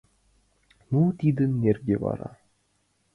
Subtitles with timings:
[0.91, 2.31] Ну, тидын нерген вара.